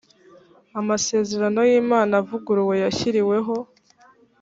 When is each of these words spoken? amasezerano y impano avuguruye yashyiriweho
amasezerano 0.79 1.59
y 1.69 1.73
impano 1.81 2.13
avuguruye 2.21 2.79
yashyiriweho 2.85 3.55